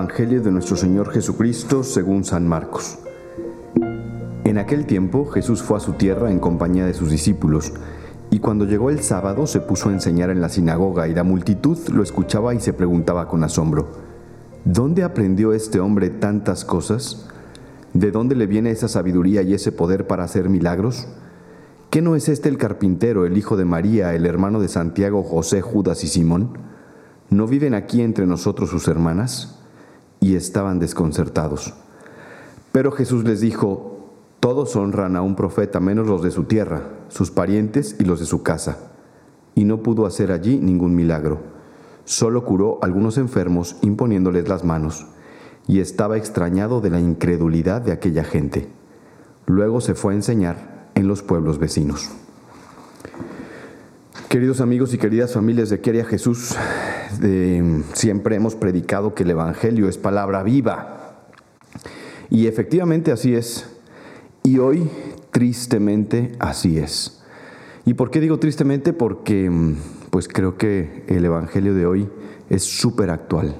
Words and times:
Evangelio 0.00 0.40
de 0.40 0.50
nuestro 0.50 0.76
Señor 0.76 1.12
Jesucristo 1.12 1.84
según 1.84 2.24
San 2.24 2.48
Marcos. 2.48 2.96
En 4.44 4.56
aquel 4.56 4.86
tiempo 4.86 5.26
Jesús 5.26 5.62
fue 5.62 5.76
a 5.76 5.80
su 5.80 5.92
tierra 5.92 6.30
en 6.30 6.38
compañía 6.38 6.86
de 6.86 6.94
sus 6.94 7.10
discípulos, 7.10 7.74
y 8.30 8.38
cuando 8.38 8.64
llegó 8.64 8.88
el 8.88 9.02
sábado 9.02 9.46
se 9.46 9.60
puso 9.60 9.90
a 9.90 9.92
enseñar 9.92 10.30
en 10.30 10.40
la 10.40 10.48
sinagoga 10.48 11.06
y 11.06 11.14
la 11.14 11.22
multitud 11.22 11.76
lo 11.90 12.02
escuchaba 12.02 12.54
y 12.54 12.60
se 12.60 12.72
preguntaba 12.72 13.28
con 13.28 13.44
asombro, 13.44 13.90
¿dónde 14.64 15.02
aprendió 15.02 15.52
este 15.52 15.80
hombre 15.80 16.08
tantas 16.08 16.64
cosas? 16.64 17.28
¿De 17.92 18.10
dónde 18.10 18.36
le 18.36 18.46
viene 18.46 18.70
esa 18.70 18.88
sabiduría 18.88 19.42
y 19.42 19.52
ese 19.52 19.70
poder 19.70 20.06
para 20.06 20.24
hacer 20.24 20.48
milagros? 20.48 21.08
¿Qué 21.90 22.00
no 22.00 22.16
es 22.16 22.30
este 22.30 22.48
el 22.48 22.56
carpintero, 22.56 23.26
el 23.26 23.36
hijo 23.36 23.58
de 23.58 23.66
María, 23.66 24.14
el 24.14 24.24
hermano 24.24 24.60
de 24.60 24.68
Santiago, 24.68 25.22
José, 25.22 25.60
Judas 25.60 26.04
y 26.04 26.08
Simón? 26.08 26.70
¿no 27.30 27.46
viven 27.46 27.74
aquí 27.74 28.02
entre 28.02 28.26
nosotros 28.26 28.70
sus 28.70 28.88
hermanas? 28.88 29.59
Y 30.20 30.34
estaban 30.36 30.78
desconcertados. 30.78 31.74
Pero 32.72 32.92
Jesús 32.92 33.24
les 33.24 33.40
dijo, 33.40 33.90
todos 34.40 34.74
honran 34.76 35.16
a 35.16 35.22
un 35.22 35.36
profeta 35.36 35.80
menos 35.80 36.06
los 36.06 36.22
de 36.22 36.30
su 36.30 36.44
tierra, 36.44 36.82
sus 37.08 37.30
parientes 37.30 37.96
y 37.98 38.04
los 38.04 38.20
de 38.20 38.26
su 38.26 38.42
casa. 38.42 38.78
Y 39.54 39.64
no 39.64 39.82
pudo 39.82 40.06
hacer 40.06 40.32
allí 40.32 40.58
ningún 40.58 40.94
milagro. 40.94 41.40
Solo 42.04 42.44
curó 42.44 42.78
algunos 42.82 43.18
enfermos 43.18 43.76
imponiéndoles 43.82 44.48
las 44.48 44.64
manos, 44.64 45.06
y 45.68 45.80
estaba 45.80 46.16
extrañado 46.16 46.80
de 46.80 46.90
la 46.90 47.00
incredulidad 47.00 47.82
de 47.82 47.92
aquella 47.92 48.24
gente. 48.24 48.68
Luego 49.46 49.80
se 49.80 49.94
fue 49.94 50.14
a 50.14 50.16
enseñar 50.16 50.90
en 50.94 51.06
los 51.06 51.22
pueblos 51.22 51.58
vecinos. 51.58 52.10
Queridos 54.28 54.60
amigos 54.60 54.94
y 54.94 54.98
queridas 54.98 55.34
familias 55.34 55.70
de 55.70 55.80
Queria 55.80 56.04
Jesús, 56.04 56.56
siempre 57.92 58.36
hemos 58.36 58.54
predicado 58.54 59.14
que 59.14 59.24
el 59.24 59.30
Evangelio 59.30 59.88
es 59.88 59.98
palabra 59.98 60.42
viva. 60.42 61.26
Y 62.30 62.46
efectivamente 62.46 63.12
así 63.12 63.34
es. 63.34 63.68
Y 64.42 64.58
hoy, 64.58 64.88
tristemente, 65.30 66.32
así 66.38 66.78
es. 66.78 67.22
¿Y 67.84 67.94
por 67.94 68.10
qué 68.10 68.20
digo 68.20 68.38
tristemente? 68.38 68.92
Porque 68.92 69.50
pues 70.10 70.28
creo 70.28 70.56
que 70.56 71.04
el 71.08 71.24
Evangelio 71.24 71.74
de 71.74 71.86
hoy 71.86 72.08
es 72.48 72.62
súper 72.62 73.10
actual. 73.10 73.56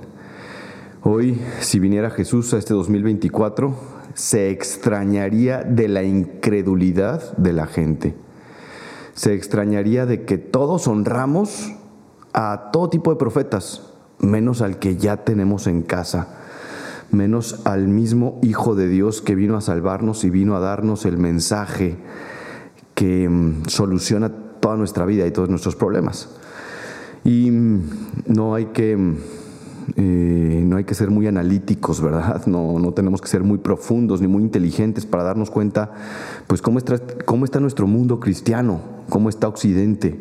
Hoy, 1.02 1.40
si 1.60 1.78
viniera 1.78 2.10
Jesús 2.10 2.52
a 2.54 2.58
este 2.58 2.74
2024, 2.74 3.74
se 4.14 4.50
extrañaría 4.50 5.62
de 5.62 5.88
la 5.88 6.02
incredulidad 6.02 7.36
de 7.36 7.52
la 7.52 7.66
gente 7.66 8.14
se 9.20 9.34
extrañaría 9.34 10.06
de 10.06 10.24
que 10.24 10.38
todos 10.38 10.88
honramos 10.88 11.74
a 12.32 12.70
todo 12.72 12.90
tipo 12.90 13.10
de 13.10 13.16
profetas, 13.16 13.82
menos 14.18 14.62
al 14.62 14.78
que 14.78 14.96
ya 14.96 15.18
tenemos 15.18 15.66
en 15.66 15.82
casa, 15.82 16.28
menos 17.10 17.60
al 17.64 17.88
mismo 17.88 18.38
Hijo 18.42 18.74
de 18.74 18.88
Dios 18.88 19.22
que 19.22 19.34
vino 19.34 19.56
a 19.56 19.60
salvarnos 19.60 20.24
y 20.24 20.30
vino 20.30 20.56
a 20.56 20.60
darnos 20.60 21.04
el 21.06 21.18
mensaje 21.18 21.96
que 22.94 23.28
mm, 23.28 23.66
soluciona 23.66 24.30
toda 24.60 24.76
nuestra 24.76 25.04
vida 25.06 25.26
y 25.26 25.30
todos 25.30 25.48
nuestros 25.48 25.76
problemas. 25.76 26.28
Y 27.24 27.50
mm, 27.50 27.82
no 28.26 28.54
hay 28.54 28.66
que 28.66 28.96
mm, 28.96 29.16
eh, 29.96 30.62
no 30.64 30.76
hay 30.76 30.84
que 30.84 30.94
ser 30.94 31.10
muy 31.10 31.26
analíticos, 31.26 32.00
¿verdad? 32.00 32.46
No, 32.46 32.78
no, 32.78 32.92
tenemos 32.92 33.20
que 33.20 33.28
ser 33.28 33.42
muy 33.42 33.58
profundos 33.58 34.20
ni 34.20 34.28
muy 34.28 34.42
inteligentes 34.42 35.06
para 35.06 35.22
darnos 35.22 35.50
cuenta, 35.50 35.92
pues, 36.46 36.62
cómo 36.62 36.78
está, 36.78 37.00
cómo 37.24 37.44
está 37.44 37.60
nuestro 37.60 37.86
mundo 37.86 38.20
cristiano, 38.20 38.80
cómo 39.08 39.28
está 39.28 39.48
Occidente. 39.48 40.20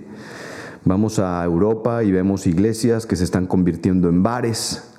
Vamos 0.86 1.20
a 1.20 1.44
Europa 1.44 2.04
y 2.04 2.12
vemos 2.12 2.48
iglesias 2.48 3.06
que 3.06 3.16
se 3.16 3.24
están 3.24 3.48
convirtiendo 3.48 4.10
en 4.10 4.24
bares. 4.24 4.96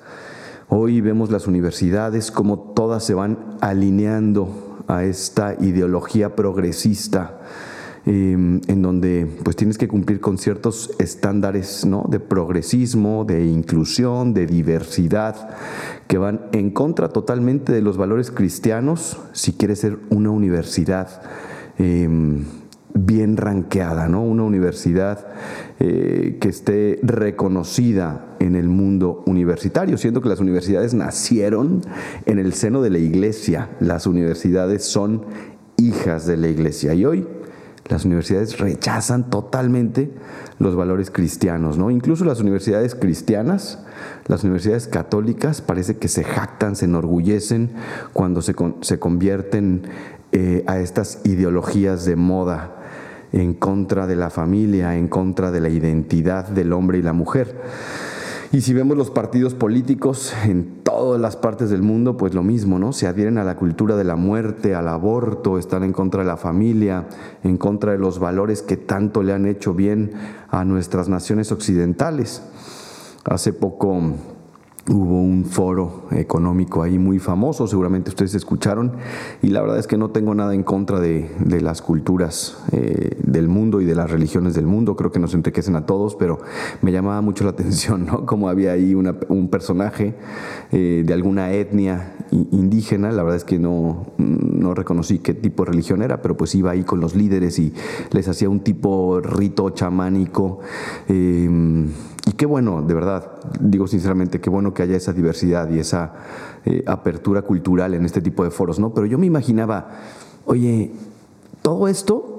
Hoy 0.69 1.01
vemos 1.01 1.31
las 1.31 1.47
universidades, 1.47 2.31
como 2.31 2.73
todas 2.75 3.03
se 3.03 3.13
van 3.13 3.57
alineando 3.61 4.83
a 4.87 5.03
esta 5.03 5.55
ideología 5.59 6.35
progresista 6.35 7.39
Em, 8.03 8.61
en 8.67 8.81
donde 8.81 9.27
pues 9.43 9.55
tienes 9.55 9.77
que 9.77 9.87
cumplir 9.87 10.19
con 10.19 10.39
ciertos 10.39 10.89
estándares 10.97 11.85
¿no? 11.85 12.03
de 12.09 12.19
progresismo, 12.19 13.25
de 13.25 13.45
inclusión, 13.45 14.33
de 14.33 14.47
diversidad, 14.47 15.51
que 16.07 16.17
van 16.17 16.47
en 16.51 16.71
contra 16.71 17.09
totalmente 17.09 17.71
de 17.71 17.81
los 17.83 17.97
valores 17.97 18.31
cristianos 18.31 19.19
si 19.33 19.53
quieres 19.53 19.81
ser 19.81 19.99
una 20.09 20.31
universidad. 20.31 21.21
Em, 21.77 22.43
bien 22.93 23.37
ranqueada, 23.37 24.07
¿no? 24.07 24.23
Una 24.23 24.43
universidad 24.43 25.27
eh, 25.79 26.37
que 26.39 26.49
esté 26.49 26.99
reconocida 27.03 28.35
en 28.39 28.55
el 28.55 28.69
mundo 28.69 29.23
universitario, 29.25 29.97
siendo 29.97 30.21
que 30.21 30.29
las 30.29 30.39
universidades 30.39 30.93
nacieron 30.93 31.81
en 32.25 32.39
el 32.39 32.53
seno 32.53 32.81
de 32.81 32.89
la 32.89 32.99
iglesia, 32.99 33.69
las 33.79 34.07
universidades 34.07 34.83
son 34.83 35.25
hijas 35.77 36.25
de 36.25 36.37
la 36.37 36.47
iglesia 36.47 36.93
y 36.93 37.05
hoy 37.05 37.27
las 37.87 38.05
universidades 38.05 38.59
rechazan 38.59 39.29
totalmente 39.29 40.11
los 40.59 40.75
valores 40.75 41.11
cristianos, 41.11 41.77
¿no? 41.77 41.91
Incluso 41.91 42.23
las 42.23 42.39
universidades 42.39 42.95
cristianas, 42.95 43.79
las 44.27 44.43
universidades 44.43 44.87
católicas, 44.87 45.61
parece 45.61 45.97
que 45.97 46.07
se 46.07 46.23
jactan, 46.23 46.75
se 46.75 46.85
enorgullecen 46.85 47.71
cuando 48.13 48.41
se, 48.41 48.55
se 48.81 48.99
convierten 48.99 49.83
eh, 50.31 50.63
a 50.67 50.79
estas 50.79 51.19
ideologías 51.25 52.05
de 52.05 52.15
moda 52.15 52.80
en 53.31 53.53
contra 53.53 54.07
de 54.07 54.15
la 54.15 54.29
familia, 54.29 54.95
en 54.95 55.07
contra 55.07 55.51
de 55.51 55.61
la 55.61 55.69
identidad 55.69 56.47
del 56.47 56.73
hombre 56.73 56.97
y 56.97 57.01
la 57.01 57.13
mujer. 57.13 57.61
Y 58.53 58.61
si 58.61 58.73
vemos 58.73 58.97
los 58.97 59.11
partidos 59.11 59.53
políticos 59.53 60.33
en 60.43 60.81
todas 60.83 61.21
las 61.21 61.37
partes 61.37 61.69
del 61.69 61.83
mundo, 61.83 62.17
pues 62.17 62.33
lo 62.33 62.43
mismo, 62.43 62.79
¿no? 62.79 62.91
Se 62.91 63.07
adhieren 63.07 63.37
a 63.37 63.45
la 63.45 63.55
cultura 63.55 63.95
de 63.95 64.03
la 64.03 64.17
muerte, 64.17 64.75
al 64.75 64.89
aborto, 64.89 65.57
están 65.57 65.83
en 65.83 65.93
contra 65.93 66.23
de 66.23 66.27
la 66.27 66.35
familia, 66.35 67.07
en 67.43 67.57
contra 67.57 67.93
de 67.93 67.97
los 67.97 68.19
valores 68.19 68.61
que 68.61 68.75
tanto 68.75 69.23
le 69.23 69.31
han 69.31 69.45
hecho 69.45 69.73
bien 69.73 70.11
a 70.49 70.65
nuestras 70.65 71.07
naciones 71.07 71.53
occidentales. 71.53 72.43
Hace 73.23 73.53
poco 73.53 74.01
Hubo 74.89 75.21
un 75.21 75.45
foro 75.45 76.07
económico 76.09 76.81
ahí 76.81 76.97
muy 76.97 77.19
famoso, 77.19 77.67
seguramente 77.67 78.09
ustedes 78.09 78.33
escucharon, 78.33 78.93
y 79.43 79.49
la 79.49 79.61
verdad 79.61 79.77
es 79.77 79.85
que 79.85 79.95
no 79.95 80.09
tengo 80.09 80.33
nada 80.33 80.55
en 80.55 80.63
contra 80.63 80.99
de, 80.99 81.29
las 81.61 81.83
culturas 81.83 82.57
eh, 82.71 83.15
del 83.23 83.47
mundo 83.47 83.81
y 83.81 83.85
de 83.85 83.93
las 83.93 84.09
religiones 84.09 84.55
del 84.55 84.65
mundo, 84.65 84.95
creo 84.95 85.11
que 85.11 85.19
nos 85.19 85.35
enriquecen 85.35 85.75
a 85.75 85.85
todos, 85.85 86.15
pero 86.15 86.39
me 86.81 86.91
llamaba 86.91 87.21
mucho 87.21 87.43
la 87.43 87.49
atención, 87.51 88.07
¿no? 88.07 88.25
Como 88.25 88.49
había 88.49 88.71
ahí 88.71 88.95
un 88.95 89.49
personaje 89.49 90.15
eh, 90.71 91.03
de 91.05 91.13
alguna 91.13 91.51
etnia 91.51 92.15
indígena, 92.31 93.11
la 93.11 93.21
verdad 93.21 93.37
es 93.37 93.43
que 93.43 93.59
no, 93.59 94.07
no 94.17 94.73
reconocí 94.73 95.19
qué 95.19 95.35
tipo 95.35 95.63
de 95.63 95.71
religión 95.73 96.01
era, 96.01 96.23
pero 96.23 96.35
pues 96.35 96.55
iba 96.55 96.71
ahí 96.71 96.83
con 96.83 96.99
los 97.01 97.15
líderes 97.15 97.59
y 97.59 97.71
les 98.09 98.27
hacía 98.27 98.49
un 98.49 98.61
tipo 98.61 99.19
rito 99.19 99.69
chamánico. 99.69 100.59
Eh, 101.07 101.87
y 102.27 102.33
qué 102.33 102.45
bueno, 102.45 102.83
de 102.83 102.93
verdad, 102.93 103.31
digo 103.59 103.87
sinceramente, 103.87 104.39
qué 104.39 104.49
bueno 104.49 104.73
que 104.73 104.83
haya 104.83 104.95
esa 104.95 105.11
diversidad 105.11 105.69
y 105.71 105.79
esa 105.79 106.13
eh, 106.65 106.83
apertura 106.85 107.41
cultural 107.41 107.95
en 107.95 108.05
este 108.05 108.21
tipo 108.21 108.43
de 108.43 108.51
foros, 108.51 108.79
¿no? 108.79 108.93
Pero 108.93 109.07
yo 109.07 109.17
me 109.17 109.25
imaginaba, 109.25 109.89
oye, 110.45 110.91
todo 111.63 111.87
esto 111.87 112.31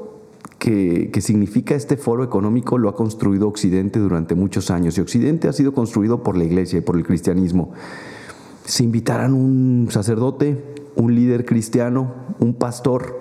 que, 0.63 1.11
significa 1.21 1.75
este 1.75 1.97
foro 1.97 2.23
económico 2.23 2.79
lo 2.79 2.89
ha 2.89 2.95
construido 2.95 3.49
Occidente 3.49 3.99
durante 3.99 4.37
muchos 4.37 4.71
años 4.71 4.97
y 4.97 5.01
Occidente 5.01 5.49
ha 5.49 5.53
sido 5.53 5.73
construido 5.75 6.23
por 6.23 6.37
la 6.37 6.45
iglesia 6.45 6.79
y 6.79 6.83
por 6.83 6.97
el 6.97 7.05
cristianismo. 7.05 7.73
Si 8.65 8.85
invitaran 8.85 9.35
un 9.35 9.89
sacerdote, 9.91 10.63
un 10.95 11.17
líder 11.17 11.45
cristiano, 11.45 12.13
un 12.39 12.55
pastor, 12.55 13.21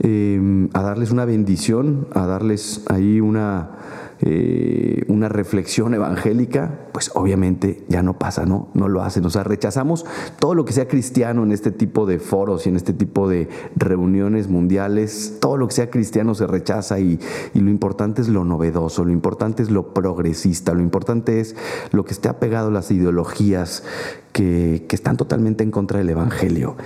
eh, 0.00 0.68
a 0.72 0.80
darles 0.80 1.10
una 1.10 1.26
bendición, 1.26 2.06
a 2.14 2.24
darles 2.24 2.82
ahí 2.86 3.20
una 3.20 3.72
eh, 4.20 5.04
una 5.06 5.28
reflexión 5.28 5.94
evangélica, 5.94 6.88
pues 6.92 7.12
obviamente 7.14 7.84
ya 7.88 8.02
no 8.02 8.18
pasa, 8.18 8.46
¿no? 8.46 8.68
No 8.74 8.88
lo 8.88 9.02
hacen. 9.02 9.24
O 9.24 9.30
sea, 9.30 9.44
rechazamos 9.44 10.04
todo 10.40 10.54
lo 10.54 10.64
que 10.64 10.72
sea 10.72 10.88
cristiano 10.88 11.44
en 11.44 11.52
este 11.52 11.70
tipo 11.70 12.04
de 12.04 12.18
foros 12.18 12.66
y 12.66 12.70
en 12.70 12.76
este 12.76 12.92
tipo 12.92 13.28
de 13.28 13.48
reuniones 13.76 14.48
mundiales. 14.48 15.36
Todo 15.40 15.56
lo 15.56 15.68
que 15.68 15.74
sea 15.74 15.90
cristiano 15.90 16.34
se 16.34 16.46
rechaza 16.46 16.98
y, 16.98 17.20
lo 17.54 17.70
importante 17.70 18.22
es 18.22 18.28
lo 18.28 18.44
novedoso, 18.44 19.04
lo 19.04 19.12
importante 19.12 19.62
es 19.62 19.70
lo 19.70 19.92
progresista, 19.94 20.74
lo 20.74 20.80
importante 20.80 21.40
es 21.40 21.54
lo 21.92 22.04
que 22.04 22.12
esté 22.12 22.28
apegado 22.28 22.68
a 22.68 22.70
las 22.72 22.90
ideologías 22.90 23.84
que, 24.32 24.86
que 24.88 24.96
están 24.96 25.16
totalmente 25.16 25.64
en 25.64 25.70
contra 25.70 25.98
del 25.98 26.10
Evangelio. 26.10 26.76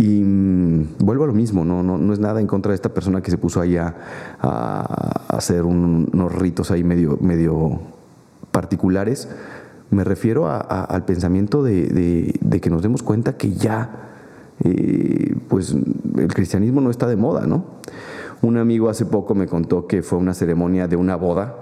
Y 0.00 0.22
mm, 0.24 0.96
vuelvo 1.00 1.24
a 1.24 1.26
lo 1.26 1.34
mismo, 1.34 1.62
no, 1.62 1.82
no, 1.82 1.98
no, 1.98 2.12
es 2.14 2.18
nada 2.18 2.40
en 2.40 2.46
contra 2.46 2.70
de 2.70 2.74
esta 2.74 2.94
persona 2.94 3.20
que 3.20 3.30
se 3.30 3.36
puso 3.36 3.60
ahí 3.60 3.76
a, 3.76 3.94
hacer 5.28 5.64
unos 5.64 6.34
ritos 6.34 6.70
ahí 6.70 6.82
medio, 6.82 7.18
medio 7.20 7.80
particulares. 8.50 9.28
Me 9.90 10.02
refiero 10.02 10.48
al 10.48 11.04
pensamiento 11.04 11.62
de, 11.62 12.38
que 12.62 12.70
nos 12.70 12.80
demos 12.80 13.02
cuenta 13.02 13.36
que 13.36 13.52
ya 13.52 14.08
eh, 14.64 15.36
pues 15.48 15.76
el 16.16 16.32
cristianismo 16.32 16.80
no 16.80 16.90
está 16.90 17.06
de 17.06 17.16
moda, 17.16 17.46
¿no? 17.46 17.64
Un 18.40 18.56
amigo 18.56 18.88
hace 18.88 19.04
poco 19.04 19.34
me 19.34 19.46
contó 19.46 19.86
que 19.86 20.02
fue 20.02 20.18
una 20.18 20.32
ceremonia 20.32 20.88
de 20.88 20.96
una 20.96 21.16
boda 21.16 21.59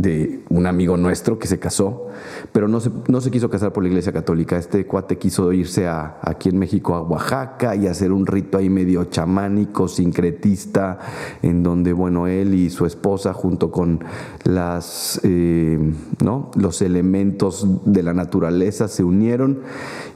de 0.00 0.40
un 0.48 0.66
amigo 0.66 0.96
nuestro 0.96 1.38
que 1.38 1.46
se 1.46 1.58
casó, 1.58 2.06
pero 2.52 2.68
no 2.68 2.80
se, 2.80 2.90
no 3.08 3.20
se 3.20 3.30
quiso 3.30 3.50
casar 3.50 3.72
por 3.74 3.82
la 3.82 3.90
iglesia 3.90 4.12
católica. 4.12 4.56
Este 4.56 4.86
cuate 4.86 5.18
quiso 5.18 5.52
irse 5.52 5.86
a, 5.86 6.18
aquí 6.22 6.48
en 6.48 6.58
México 6.58 6.94
a 6.94 7.02
Oaxaca 7.02 7.76
y 7.76 7.86
hacer 7.86 8.10
un 8.10 8.24
rito 8.26 8.56
ahí 8.56 8.70
medio 8.70 9.04
chamánico, 9.04 9.88
sincretista, 9.88 11.00
en 11.42 11.62
donde, 11.62 11.92
bueno, 11.92 12.26
él 12.26 12.54
y 12.54 12.70
su 12.70 12.86
esposa 12.86 13.34
junto 13.34 13.70
con 13.70 14.02
las, 14.44 15.20
eh, 15.22 15.78
¿no? 16.24 16.50
los 16.54 16.80
elementos 16.80 17.66
de 17.84 18.02
la 18.02 18.14
naturaleza 18.14 18.88
se 18.88 19.04
unieron 19.04 19.58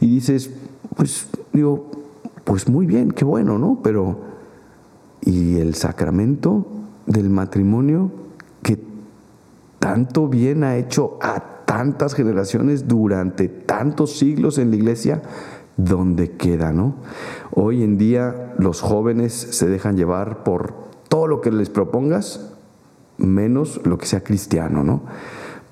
y 0.00 0.06
dices, 0.06 0.50
pues 0.96 1.26
digo, 1.52 1.90
pues 2.44 2.68
muy 2.68 2.86
bien, 2.86 3.10
qué 3.10 3.26
bueno, 3.26 3.58
¿no? 3.58 3.80
Pero, 3.82 4.18
¿y 5.20 5.56
el 5.56 5.74
sacramento 5.74 6.66
del 7.06 7.28
matrimonio 7.28 8.24
tanto 9.84 10.28
bien 10.28 10.64
ha 10.64 10.78
hecho 10.78 11.18
a 11.20 11.66
tantas 11.66 12.14
generaciones 12.14 12.88
durante 12.88 13.50
tantos 13.50 14.16
siglos 14.16 14.56
en 14.56 14.70
la 14.70 14.76
iglesia? 14.76 15.20
¿Dónde 15.76 16.38
queda, 16.38 16.72
no? 16.72 16.94
Hoy 17.50 17.82
en 17.82 17.98
día 17.98 18.54
los 18.56 18.80
jóvenes 18.80 19.34
se 19.34 19.68
dejan 19.68 19.98
llevar 19.98 20.42
por 20.42 20.72
todo 21.10 21.26
lo 21.26 21.42
que 21.42 21.50
les 21.50 21.68
propongas, 21.68 22.54
menos 23.18 23.82
lo 23.84 23.98
que 23.98 24.06
sea 24.06 24.24
cristiano, 24.24 24.84
¿no? 24.84 25.02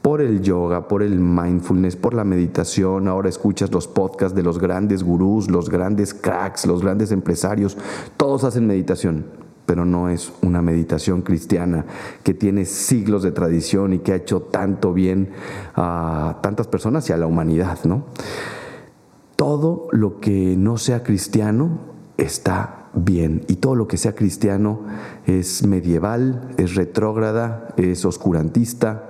por 0.03 0.21
el 0.21 0.43
yoga, 0.43 0.89
por 0.89 1.03
el 1.03 1.19
mindfulness, 1.19 1.97
por 1.97 2.13
la 2.13 2.25
meditación. 2.25 3.09
Ahora 3.09 3.31
escuchas 3.31 3.73
los 3.73 3.89
podcasts 3.89 4.37
de 4.37 4.43
los 4.43 4.59
grandes 4.59 5.05
gurús, 5.05 5.49
los 5.49 5.71
grandes 5.71 6.13
cracks, 6.13 6.67
los 6.67 6.83
grandes 6.83 7.13
empresarios. 7.13 7.79
Todos 8.19 8.45
hacen 8.45 8.67
meditación, 8.67 9.25
pero 9.67 9.85
no 9.85 10.09
es 10.09 10.33
una 10.43 10.63
meditación 10.63 11.23
cristiana 11.23 11.87
que 12.23 12.35
tiene 12.35 12.65
siglos 12.65 13.23
de 13.23 13.33
tradición 13.33 13.93
y 13.93 13.99
que 14.01 14.13
ha 14.13 14.17
hecho 14.17 14.41
tanto 14.43 14.93
bien 14.93 15.31
a 15.75 16.39
tantas 16.43 16.67
personas 16.67 17.09
y 17.09 17.13
a 17.13 17.17
la 17.17 17.27
humanidad, 17.27 17.79
¿no? 17.85 18.05
Todo 19.37 19.89
lo 19.93 20.21
que 20.21 20.57
no 20.57 20.79
sea 20.79 21.03
cristiano 21.03 21.79
está 22.17 22.91
bien 22.95 23.45
y 23.49 23.57
todo 23.57 23.75
lo 23.75 23.89
que 23.89 23.97
sea 23.97 24.15
cristiano 24.15 24.81
es 25.27 25.67
medieval, 25.67 26.51
es 26.59 26.75
retrógrada, 26.75 27.69
es 27.77 28.05
oscurantista 28.05 29.09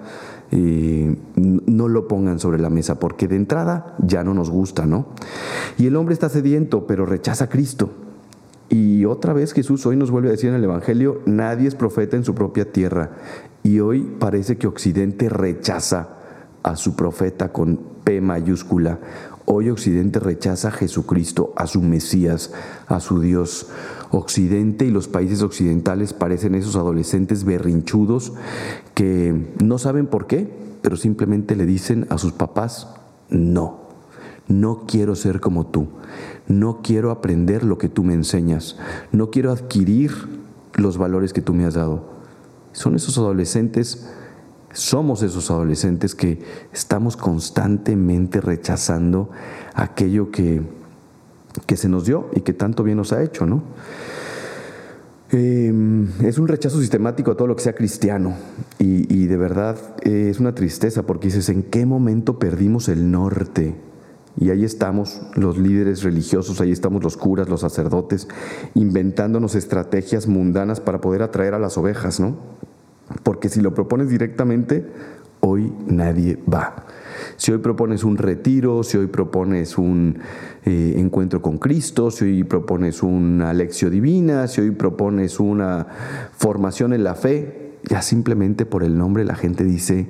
no 0.56 1.88
lo 1.88 2.08
pongan 2.08 2.38
sobre 2.38 2.58
la 2.58 2.69
mesa, 2.69 2.99
porque 2.99 3.26
de 3.26 3.37
entrada 3.37 3.96
ya 3.99 4.22
no 4.22 4.34
nos 4.34 4.50
gusta, 4.50 4.87
¿no? 4.87 5.06
Y 5.78 5.87
el 5.87 5.96
hombre 5.96 6.12
está 6.14 6.28
sediento, 6.28 6.87
pero 6.87 7.06
rechaza 7.06 7.44
a 7.44 7.49
Cristo. 7.49 7.90
Y 8.72 9.04
otra 9.04 9.34
vez 9.34 9.52
Jesús 9.52 9.84
hoy 9.84 9.96
nos 9.96 10.10
vuelve 10.10 10.28
a 10.28 10.30
decir 10.30 10.48
en 10.48 10.56
el 10.56 10.64
Evangelio, 10.64 11.20
nadie 11.26 11.69
es 11.69 11.74
profeta 11.74 12.16
en 12.16 12.24
su 12.24 12.34
propia 12.34 12.72
tierra. 12.72 13.10
Y 13.62 13.80
hoy 13.80 14.00
parece 14.19 14.56
que 14.56 14.66
Occidente 14.66 15.28
rechaza 15.28 16.16
a 16.62 16.76
su 16.76 16.96
profeta 16.96 17.52
con 17.52 17.78
P 18.02 18.22
mayúscula. 18.22 18.98
Hoy 19.44 19.69
Occidente 19.69 20.20
rechaza 20.20 20.69
a 20.69 20.70
Jesucristo, 20.70 21.52
a 21.54 21.66
su 21.66 21.82
Mesías, 21.82 22.54
a 22.86 22.98
su 23.00 23.20
Dios. 23.20 23.69
Occidente 24.10 24.86
y 24.86 24.90
los 24.90 25.06
países 25.06 25.42
occidentales 25.42 26.14
parecen 26.14 26.54
esos 26.54 26.75
adolescentes 26.75 27.44
berrinchudos 27.44 28.32
que 28.94 29.52
no 29.62 29.76
saben 29.76 30.06
por 30.06 30.26
qué, 30.26 30.50
pero 30.80 30.96
simplemente 30.96 31.56
le 31.56 31.66
dicen 31.66 32.06
a 32.08 32.16
sus 32.16 32.32
papás, 32.32 32.88
no, 33.28 33.81
no 34.48 34.84
quiero 34.86 35.14
ser 35.14 35.40
como 35.40 35.66
tú, 35.66 35.88
no 36.48 36.80
quiero 36.82 37.10
aprender 37.10 37.64
lo 37.64 37.78
que 37.78 37.88
tú 37.88 38.04
me 38.04 38.14
enseñas, 38.14 38.76
no 39.12 39.30
quiero 39.30 39.52
adquirir 39.52 40.12
los 40.74 40.98
valores 40.98 41.32
que 41.32 41.42
tú 41.42 41.54
me 41.54 41.64
has 41.64 41.74
dado. 41.74 42.10
Son 42.72 42.94
esos 42.94 43.18
adolescentes 43.18 44.08
somos 44.72 45.22
esos 45.22 45.50
adolescentes 45.50 46.14
que 46.14 46.38
estamos 46.72 47.16
constantemente 47.16 48.40
rechazando 48.40 49.30
aquello 49.74 50.30
que, 50.30 50.62
que 51.66 51.76
se 51.76 51.88
nos 51.88 52.06
dio 52.06 52.30
y 52.34 52.40
que 52.40 52.52
tanto 52.52 52.82
bien 52.82 52.96
nos 52.96 53.12
ha 53.12 53.22
hecho, 53.22 53.46
¿no? 53.46 53.62
Em, 55.30 56.08
es 56.22 56.38
un 56.38 56.46
rechazo 56.46 56.78
sistemático 56.78 57.30
a 57.30 57.36
todo 57.36 57.48
lo 57.48 57.56
que 57.56 57.62
sea 57.62 57.74
cristiano 57.74 58.34
y, 58.78 59.26
de 59.26 59.36
verdad 59.38 59.78
eh, 60.02 60.28
es 60.28 60.40
una 60.40 60.54
tristeza 60.54 61.04
porque 61.04 61.28
dices, 61.28 61.48
¿en 61.48 61.62
qué 61.62 61.86
momento 61.86 62.38
perdimos 62.38 62.88
el 62.88 63.10
norte? 63.10 63.74
Y 64.37 64.50
ahí 64.50 64.64
estamos 64.64 65.23
los 65.34 65.58
líderes 65.58 66.02
religiosos, 66.02 66.61
ahí 66.61 66.73
estamos 66.73 67.02
los 67.02 67.17
curas, 67.17 67.49
los 67.49 67.61
sacerdotes, 67.61 68.29
inventándonos 68.75 69.55
estrategias 69.55 70.26
mundanas 70.26 70.81
para 70.81 71.00
poder 71.00 71.23
atraer 71.23 71.55
a 71.55 71.58
las 71.58 71.76
ovejas, 71.76 72.19
¿no? 72.19 72.37
Porque 73.23 73.49
si 73.49 73.61
lo 73.61 73.75
propones 73.75 74.08
directamente, 74.08 74.87
hoy 75.40 75.73
nadie 75.87 76.38
va. 76.52 76.87
Si 77.37 77.52
hoy 77.52 77.58
propones 77.58 78.05
un 78.05 78.17
retiro, 78.17 78.82
si 78.82 78.96
hoy 78.96 79.08
propones 79.08 79.76
un 79.76 80.19
eh, 80.64 80.94
encuentro 80.96 81.43
con 81.43 81.58
Cristo, 81.58 82.11
si 82.11 82.25
hoy 82.25 82.44
propones 82.44 83.02
una 83.02 83.52
lección 83.52 83.90
divina, 83.90 84.46
si 84.46 84.61
hoy 84.61 84.70
propones 84.70 85.40
una 85.40 85.87
formación 86.32 86.93
en 86.93 87.05
la 87.05 87.14
fe, 87.14 87.73
ya 87.88 88.00
simplemente 88.02 88.64
por 88.64 88.85
el 88.85 88.96
nombre 88.96 89.25
la 89.25 89.35
gente 89.35 89.64
dice, 89.64 90.06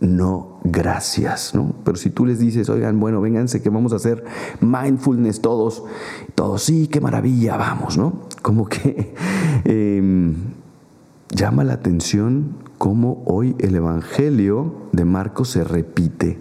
no, 0.00 0.58
gracias, 0.62 1.54
¿no? 1.54 1.74
Pero 1.84 1.96
si 1.96 2.10
tú 2.10 2.26
les 2.26 2.38
dices, 2.38 2.68
oigan, 2.68 3.00
bueno, 3.00 3.20
vénganse 3.20 3.62
que 3.62 3.70
vamos 3.70 3.92
a 3.92 3.96
hacer 3.96 4.24
mindfulness 4.60 5.40
todos, 5.40 5.84
todos, 6.34 6.62
sí, 6.62 6.88
qué 6.88 7.00
maravilla, 7.00 7.56
vamos, 7.56 7.96
¿no? 7.96 8.20
Como 8.42 8.66
que 8.66 9.14
em, 9.64 10.34
llama 11.30 11.64
la 11.64 11.74
atención 11.74 12.56
cómo 12.76 13.22
hoy 13.26 13.56
el 13.58 13.74
Evangelio 13.74 14.74
de 14.92 15.04
Marcos 15.06 15.50
se 15.50 15.64
repite. 15.64 16.38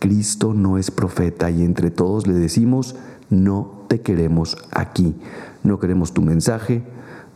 Cristo 0.00 0.54
no 0.54 0.78
es 0.78 0.90
profeta 0.90 1.50
y 1.50 1.62
entre 1.62 1.90
todos 1.90 2.26
le 2.26 2.34
decimos, 2.34 2.96
no 3.30 3.84
te 3.88 4.00
queremos 4.00 4.56
aquí. 4.72 5.14
No 5.62 5.78
queremos 5.78 6.12
tu 6.12 6.22
mensaje, 6.22 6.82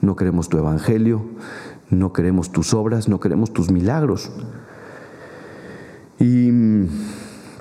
no 0.01 0.17
queremos 0.17 0.49
tu 0.49 0.59
Evangelio, 0.59 1.23
no 1.91 2.13
queremos 2.13 2.51
tus 2.51 2.75
obras, 2.75 3.09
no 3.09 3.21
queremos 3.21 3.53
tus 3.53 3.71
milagros. 3.71 4.33
Y 6.23 6.53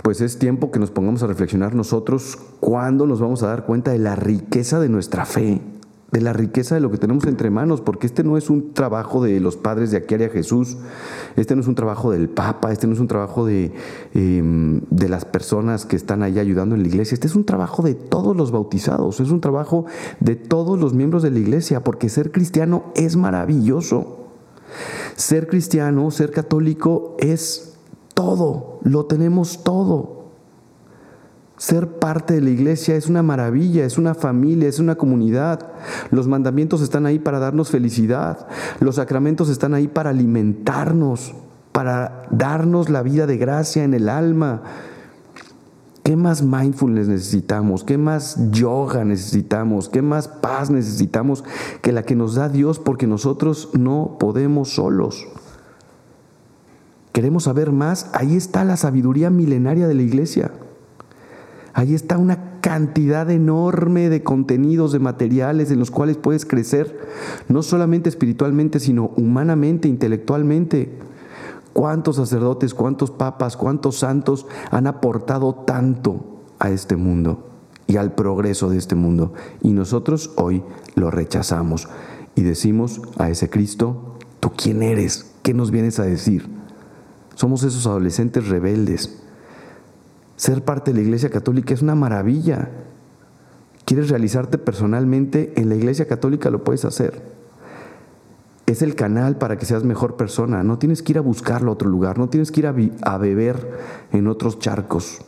pues 0.03 0.21
es 0.21 0.37
tiempo 0.37 0.71
que 0.71 0.79
nos 0.79 0.91
pongamos 0.91 1.23
a 1.23 1.27
reflexionar 1.27 1.73
nosotros 1.73 2.37
cuándo 2.59 3.07
nos 3.07 3.19
vamos 3.19 3.41
a 3.41 3.47
dar 3.47 3.65
cuenta 3.65 3.91
de 3.91 3.97
la 3.97 4.15
riqueza 4.15 4.79
de 4.79 4.87
nuestra 4.87 5.25
fe 5.25 5.61
de 6.11 6.19
la 6.19 6.33
riqueza 6.33 6.75
de 6.75 6.81
lo 6.81 6.91
que 6.91 6.97
tenemos 6.97 7.25
entre 7.25 7.49
manos, 7.49 7.79
porque 7.79 8.05
este 8.05 8.23
no 8.23 8.37
es 8.37 8.49
un 8.49 8.73
trabajo 8.73 9.23
de 9.23 9.39
los 9.39 9.55
padres 9.55 9.91
de 9.91 9.97
aquí 9.97 10.15
Jesús, 10.17 10.77
este 11.37 11.55
no 11.55 11.61
es 11.61 11.67
un 11.69 11.75
trabajo 11.75 12.11
del 12.11 12.27
Papa, 12.27 12.73
este 12.73 12.85
no 12.85 12.93
es 12.93 12.99
un 12.99 13.07
trabajo 13.07 13.45
de, 13.45 13.71
em, 14.13 14.81
de 14.89 15.07
las 15.07 15.23
personas 15.23 15.85
que 15.85 15.95
están 15.95 16.21
ahí 16.21 16.37
ayudando 16.37 16.75
en 16.75 16.81
la 16.81 16.89
iglesia, 16.89 17.13
este 17.15 17.27
es 17.27 17.35
un 17.35 17.45
trabajo 17.45 17.81
de 17.81 17.95
todos 17.95 18.35
los 18.35 18.51
bautizados, 18.51 19.21
es 19.21 19.31
un 19.31 19.39
trabajo 19.39 19.85
de 20.19 20.35
todos 20.35 20.77
los 20.77 20.93
miembros 20.93 21.23
de 21.23 21.31
la 21.31 21.39
iglesia, 21.39 21.81
porque 21.81 22.09
ser 22.09 22.31
cristiano 22.31 22.91
es 22.95 23.15
maravilloso. 23.15 24.17
Ser 25.15 25.47
cristiano, 25.47 26.11
ser 26.11 26.31
católico 26.31 27.15
es 27.19 27.70
todo, 28.21 28.79
lo 28.83 29.05
tenemos 29.05 29.63
todo. 29.63 30.21
Ser 31.57 31.87
parte 31.99 32.35
de 32.35 32.41
la 32.41 32.51
iglesia 32.51 32.95
es 32.95 33.07
una 33.07 33.23
maravilla, 33.23 33.83
es 33.83 33.97
una 33.97 34.13
familia, 34.13 34.69
es 34.69 34.79
una 34.79 34.95
comunidad. 34.95 35.71
Los 36.11 36.27
mandamientos 36.27 36.81
están 36.81 37.05
ahí 37.05 37.17
para 37.17 37.39
darnos 37.39 37.69
felicidad. 37.69 38.47
Los 38.79 38.95
sacramentos 38.95 39.49
están 39.49 39.73
ahí 39.73 39.87
para 39.87 40.11
alimentarnos, 40.11 41.33
para 41.71 42.27
darnos 42.29 42.89
la 42.89 43.01
vida 43.01 43.25
de 43.25 43.37
gracia 43.37 43.83
en 43.83 43.95
el 43.95 44.07
alma. 44.07 44.61
¿Qué 46.03 46.15
más 46.15 46.43
mindfulness 46.43 47.07
necesitamos? 47.07 47.83
¿Qué 47.83 47.97
más 47.97 48.37
yoga 48.51 49.03
necesitamos? 49.03 49.89
¿Qué 49.89 50.01
más 50.01 50.27
paz 50.27 50.69
necesitamos 50.69 51.43
que 51.81 51.91
la 51.91 52.03
que 52.03 52.15
nos 52.15 52.35
da 52.35 52.49
Dios 52.49 52.77
porque 52.79 53.07
nosotros 53.07 53.69
no 53.73 54.17
podemos 54.19 54.73
solos? 54.73 55.27
¿Queremos 57.11 57.43
saber 57.43 57.71
más? 57.71 58.09
Ahí 58.13 58.35
está 58.35 58.63
la 58.63 58.77
sabiduría 58.77 59.29
milenaria 59.29 59.87
de 59.87 59.93
la 59.93 60.01
iglesia. 60.01 60.51
Ahí 61.73 61.93
está 61.93 62.17
una 62.17 62.59
cantidad 62.61 63.29
enorme 63.29 64.09
de 64.09 64.23
contenidos, 64.23 64.91
de 64.91 64.99
materiales 64.99 65.71
en 65.71 65.79
los 65.79 65.91
cuales 65.91 66.17
puedes 66.17 66.45
crecer, 66.45 66.99
no 67.49 67.63
solamente 67.63 68.09
espiritualmente, 68.09 68.79
sino 68.79 69.11
humanamente, 69.17 69.87
intelectualmente. 69.87 70.97
¿Cuántos 71.73 72.17
sacerdotes, 72.17 72.73
cuántos 72.73 73.11
papas, 73.11 73.57
cuántos 73.57 73.99
santos 73.99 74.45
han 74.71 74.87
aportado 74.87 75.55
tanto 75.55 76.41
a 76.59 76.69
este 76.69 76.95
mundo 76.95 77.47
y 77.87 77.97
al 77.97 78.13
progreso 78.13 78.69
de 78.69 78.77
este 78.77 78.95
mundo? 78.95 79.33
Y 79.61 79.71
nosotros 79.71 80.31
hoy 80.35 80.63
lo 80.95 81.11
rechazamos 81.11 81.87
y 82.35 82.43
decimos 82.43 83.01
a 83.17 83.29
ese 83.29 83.49
Cristo, 83.49 84.17
¿tú 84.39 84.51
quién 84.55 84.83
eres? 84.83 85.33
¿Qué 85.43 85.53
nos 85.53 85.71
vienes 85.71 85.99
a 85.99 86.03
decir? 86.03 86.60
Somos 87.41 87.63
esos 87.63 87.87
adolescentes 87.87 88.47
rebeldes 88.49 89.19
ser 90.35 90.63
parte 90.63 90.91
de 90.91 90.97
la 90.97 91.03
Iglesia 91.03 91.31
Católica 91.31 91.73
es 91.73 91.81
una 91.81 91.95
maravilla. 91.95 92.69
¿Quieres 93.83 94.09
realizarte 94.09 94.59
personalmente 94.59 95.51
en 95.55 95.67
la 95.67 95.75
Iglesia 95.75 96.07
Católica? 96.07 96.51
Lo 96.51 96.63
puedes 96.63 96.85
hacer. 96.85 97.19
es 98.67 98.83
el 98.83 98.93
canal 98.93 99.37
para 99.37 99.57
que 99.57 99.65
seas 99.65 99.83
mejor 99.83 100.17
persona. 100.17 100.61
No 100.61 100.77
tienes 100.77 101.01
que 101.01 101.13
ir 101.13 101.17
a 101.17 101.21
buscarlo 101.21 101.71
a 101.71 101.73
otro 101.73 101.89
lugar, 101.89 102.19
no 102.19 102.29
tienes 102.29 102.51
que 102.51 102.59
ir 102.59 102.67
a, 102.67 103.17
beber 103.17 103.71
en 104.11 104.27
otros 104.27 104.59
charcos. 104.59 105.21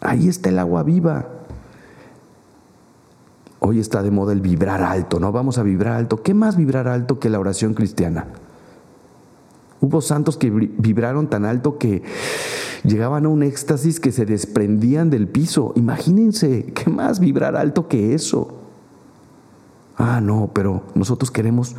Ahí 0.00 0.28
está 0.28 0.48
el 0.48 0.58
agua 0.58 0.82
viva. 0.82 1.28
Hoy 3.60 3.80
está 3.80 4.02
de 4.02 4.10
moda 4.10 4.32
el 4.32 4.40
vibrar 4.40 4.82
alto, 4.82 5.20
¿no? 5.20 5.30
Vamos 5.30 5.58
a 5.58 5.62
vibrar 5.62 5.92
alto. 5.92 6.22
¿Qué 6.22 6.32
más 6.32 6.56
vibrar 6.56 6.88
alto 6.88 7.18
que 7.18 7.28
la 7.28 7.38
oración 7.38 7.74
cristiana? 7.74 8.28
Hubo 9.84 10.00
santos 10.00 10.38
que 10.38 10.48
vibraron 10.48 11.28
tan 11.28 11.44
alto 11.44 11.76
que 11.76 12.02
llegaban 12.84 13.26
a 13.26 13.28
un 13.28 13.42
éxtasis 13.42 14.00
que 14.00 14.12
se 14.12 14.24
desprendían 14.24 15.10
del 15.10 15.28
piso. 15.28 15.74
Imagínense, 15.76 16.72
¿qué 16.72 16.88
más 16.88 17.20
vibrar 17.20 17.54
alto 17.54 17.86
que 17.86 18.14
eso? 18.14 18.62
Ah, 19.98 20.22
no, 20.22 20.48
pero 20.54 20.84
nosotros 20.94 21.30
queremos, 21.30 21.76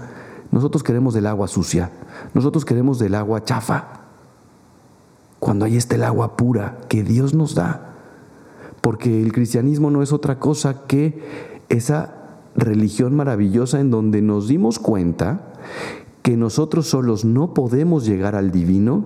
nosotros 0.52 0.84
queremos 0.84 1.16
del 1.16 1.26
agua 1.26 1.48
sucia, 1.48 1.90
nosotros 2.36 2.64
queremos 2.64 3.00
del 3.00 3.16
agua 3.16 3.44
chafa. 3.44 4.02
Cuando 5.40 5.66
ahí 5.66 5.76
está 5.76 5.96
el 5.96 6.04
agua 6.04 6.38
pura 6.38 6.78
que 6.88 7.02
Dios 7.02 7.34
nos 7.34 7.56
da. 7.56 7.96
Porque 8.82 9.20
el 9.20 9.34
cristianismo 9.34 9.90
no 9.90 10.04
es 10.04 10.14
otra 10.14 10.38
cosa 10.38 10.86
que 10.86 11.24
esa 11.70 12.14
religión 12.56 13.16
maravillosa 13.16 13.80
en 13.80 13.90
donde 13.90 14.22
nos 14.22 14.48
dimos 14.48 14.78
cuenta 14.78 15.54
que 16.26 16.38
nosotros 16.38 16.88
solos 16.88 17.24
no 17.24 17.54
podemos 17.54 18.04
llegar 18.04 18.34
al 18.34 18.50
divino 18.50 19.06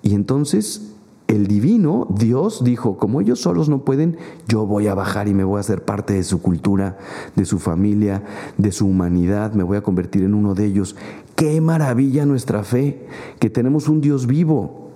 y 0.00 0.14
entonces 0.14 0.94
el 1.26 1.46
divino, 1.46 2.06
Dios, 2.08 2.64
dijo, 2.64 2.96
como 2.96 3.20
ellos 3.20 3.40
solos 3.40 3.68
no 3.68 3.84
pueden, 3.84 4.16
yo 4.48 4.64
voy 4.64 4.86
a 4.86 4.94
bajar 4.94 5.28
y 5.28 5.34
me 5.34 5.44
voy 5.44 5.58
a 5.58 5.60
hacer 5.60 5.84
parte 5.84 6.14
de 6.14 6.24
su 6.24 6.40
cultura, 6.40 6.96
de 7.36 7.44
su 7.44 7.58
familia, 7.58 8.24
de 8.56 8.72
su 8.72 8.86
humanidad, 8.86 9.52
me 9.52 9.64
voy 9.64 9.76
a 9.76 9.82
convertir 9.82 10.22
en 10.22 10.32
uno 10.32 10.54
de 10.54 10.64
ellos. 10.64 10.96
Qué 11.36 11.60
maravilla 11.60 12.24
nuestra 12.24 12.64
fe, 12.64 13.06
que 13.38 13.50
tenemos 13.50 13.86
un 13.86 14.00
Dios 14.00 14.26
vivo, 14.26 14.92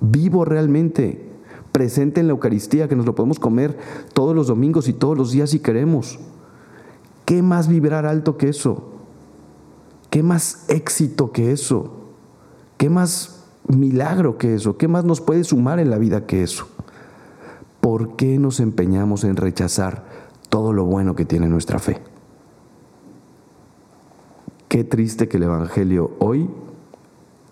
vivo 0.00 0.44
realmente, 0.44 1.24
presente 1.70 2.18
en 2.18 2.26
la 2.26 2.32
Eucaristía, 2.32 2.88
que 2.88 2.96
nos 2.96 3.06
lo 3.06 3.14
podemos 3.14 3.38
comer 3.38 3.78
todos 4.12 4.34
los 4.34 4.48
domingos 4.48 4.88
y 4.88 4.92
todos 4.92 5.16
los 5.16 5.30
días 5.30 5.50
si 5.50 5.60
queremos. 5.60 6.18
¿Qué 7.26 7.42
más 7.42 7.68
vibrar 7.68 8.06
alto 8.06 8.36
que 8.36 8.48
eso? 8.48 8.91
¿Qué 10.12 10.22
más 10.22 10.66
éxito 10.68 11.32
que 11.32 11.52
eso? 11.52 11.90
¿Qué 12.76 12.90
más 12.90 13.46
milagro 13.66 14.36
que 14.36 14.54
eso? 14.54 14.76
¿Qué 14.76 14.86
más 14.86 15.06
nos 15.06 15.22
puede 15.22 15.42
sumar 15.42 15.78
en 15.78 15.88
la 15.88 15.96
vida 15.96 16.26
que 16.26 16.42
eso? 16.42 16.68
¿Por 17.80 18.14
qué 18.16 18.38
nos 18.38 18.60
empeñamos 18.60 19.24
en 19.24 19.36
rechazar 19.36 20.04
todo 20.50 20.74
lo 20.74 20.84
bueno 20.84 21.14
que 21.14 21.24
tiene 21.24 21.48
nuestra 21.48 21.78
fe? 21.78 22.02
Qué 24.68 24.84
triste 24.84 25.28
que 25.28 25.38
el 25.38 25.44
Evangelio 25.44 26.10
hoy 26.18 26.50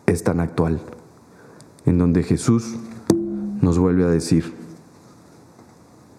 es 0.05 0.23
tan 0.23 0.39
actual, 0.39 0.83
en 1.87 1.97
donde 1.97 2.23
Jesús 2.25 2.77
nos 3.63 3.79
vuelve 3.79 4.05
a 4.05 4.09
decir, 4.09 4.55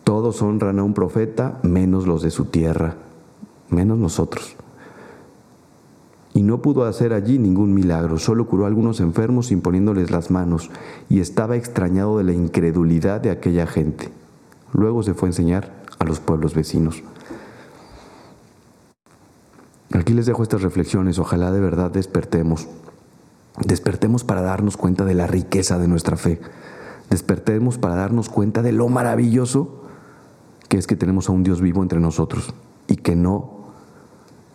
todos 0.04 0.42
honran 0.42 0.80
a 0.80 0.84
un 0.84 0.96
profeta 0.96 1.60
menos 1.62 2.08
los 2.08 2.24
de 2.24 2.32
su 2.32 2.46
tierra, 2.46 2.96
menos 3.70 4.00
nosotros. 4.00 4.56
Y 6.34 6.44
no 6.44 6.62
pudo 6.62 6.86
hacer 6.86 7.14
allí 7.14 7.40
ningún 7.40 7.74
milagro, 7.74 8.18
solo 8.18 8.48
curó 8.48 8.66
algunos 8.66 9.00
enfermos 9.00 9.52
imponiéndoles 9.52 10.12
las 10.12 10.32
manos, 10.32 10.70
y 11.10 11.20
estaba 11.20 11.58
extrañado 11.58 12.18
de 12.18 12.24
la 12.24 12.34
incredulidad 12.34 13.20
de 13.22 13.32
aquella 13.32 13.68
gente. 13.68 14.10
Luego 14.74 15.04
se 15.04 15.14
fue 15.14 15.28
a 15.28 15.32
enseñar 15.32 15.74
a 16.00 16.06
los 16.06 16.20
pueblos 16.20 16.56
vecinos. 16.56 17.04
Aquí 19.94 20.14
les 20.14 20.26
dejo 20.26 20.42
estas 20.42 20.62
reflexiones, 20.62 21.20
ojalá 21.20 21.52
de 21.52 21.60
verdad 21.60 21.92
despertemos. 21.92 22.68
Despertemos 23.66 24.24
para 24.24 24.42
darnos 24.42 24.78
cuenta 24.78 25.04
de 25.04 25.16
la 25.16 25.28
riqueza 25.28 25.78
de 25.78 25.90
nuestra 25.90 26.16
fe 26.16 26.40
despertemos 27.12 27.78
para 27.78 27.96
darnos 27.96 28.30
cuenta 28.30 28.62
de 28.62 28.72
lo 28.72 28.88
maravilloso 28.88 29.84
que 30.70 30.78
es 30.78 30.88
que 30.88 30.96
tenemos 30.96 31.28
a 31.28 31.34
un 31.34 31.44
Dios 31.44 31.60
vivo 31.60 31.84
entre 31.84 32.00
nosotros 32.00 32.54
y 32.88 32.96
que 32.96 33.18
no, 33.18 33.68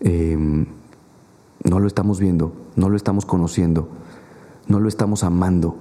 em, 0.01 0.65
no 1.67 1.81
lo 1.81 1.87
estamos 1.87 2.21
viendo, 2.21 2.53
no 2.77 2.89
lo 2.89 2.97
estamos 2.97 3.27
conociendo, 3.27 3.89
no 4.69 4.81
lo 4.81 4.89
estamos 4.89 5.25
amando. 5.25 5.77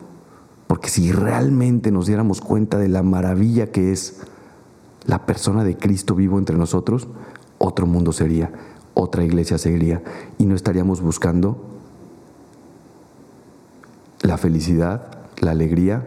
Porque 0.68 0.90
si 0.90 1.12
realmente 1.12 1.92
nos 1.92 2.08
diéramos 2.08 2.42
cuenta 2.42 2.78
de 2.80 2.90
la 2.90 3.04
maravilla 3.04 3.72
que 3.72 3.92
es 3.92 4.22
la 5.06 5.26
persona 5.26 5.64
de 5.64 5.78
Cristo 5.78 6.16
vivo 6.16 6.40
entre 6.40 6.58
nosotros, 6.58 7.08
otro 7.60 7.86
mundo 7.86 8.12
sería, 8.12 8.52
otra 8.96 9.24
iglesia 9.24 9.58
sería, 9.58 10.02
y 10.40 10.46
no 10.46 10.56
estaríamos 10.56 11.02
buscando 11.02 11.64
la 14.22 14.38
felicidad, 14.38 15.08
la 15.40 15.52
alegría 15.52 16.04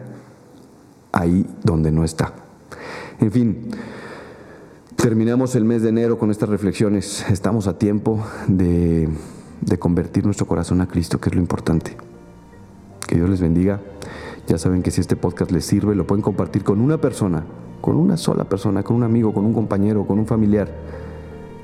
ahí 1.12 1.46
donde 1.62 1.92
no 1.92 2.02
está. 2.02 2.32
En 3.20 3.30
fin, 3.30 3.70
terminamos 4.96 5.54
el 5.54 5.64
mes 5.64 5.82
de 5.82 5.90
enero 5.90 6.18
con 6.18 6.32
estas 6.32 6.48
reflexiones. 6.48 7.24
Estamos 7.30 7.68
a 7.68 7.78
tiempo 7.78 8.24
de, 9.60 9.78
convertir 9.78 10.24
nuestro 10.24 10.46
corazón 10.46 10.80
a 10.80 10.88
Cristo, 10.88 11.20
que 11.20 11.28
es 11.30 11.34
lo 11.34 11.40
importante. 11.40 11.96
Que 13.06 13.16
Dios 13.16 13.28
les 13.28 13.40
bendiga. 13.40 13.80
Ya 14.46 14.58
saben 14.58 14.82
que 14.82 14.90
si 14.90 15.00
este 15.00 15.16
podcast 15.16 15.50
les 15.50 15.64
sirve, 15.64 15.94
lo 15.94 16.06
pueden 16.06 16.22
compartir 16.22 16.64
con 16.64 16.80
una 16.80 16.98
persona, 16.98 17.44
con 17.80 17.96
una 17.96 18.16
sola 18.16 18.44
persona, 18.44 18.82
con 18.82 18.96
un 18.96 19.02
amigo, 19.02 19.32
con 19.32 19.44
un 19.44 19.52
compañero, 19.52 20.06
con 20.06 20.18
un 20.18 20.26
familiar. 20.26 20.68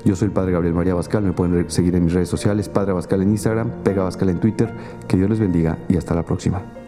Yo 0.05 0.15
soy 0.15 0.27
el 0.27 0.31
Padre 0.31 0.51
Gabriel 0.51 0.75
María 0.75 0.93
Bascal, 0.93 1.23
me 1.23 1.33
pueden 1.33 1.69
seguir 1.71 1.95
en 1.95 2.05
mis 2.05 2.13
redes 2.13 2.29
sociales, 2.29 2.69
Padre 2.69 2.93
Bascal 2.93 3.21
en 3.23 3.31
Instagram, 3.31 3.71
Pega 3.83 4.03
Bascal 4.03 4.29
en 4.29 4.39
Twitter. 4.39 4.71
Que 5.07 5.17
Dios 5.17 5.29
les 5.29 5.39
bendiga 5.39 5.79
y 5.89 5.97
hasta 5.97 6.13
la 6.13 6.23
próxima. 6.23 6.84